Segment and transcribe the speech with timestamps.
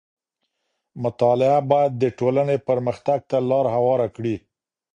[1.03, 4.35] مطالعه بايد د ټولنې پرمختګ ته لار هواره کړي.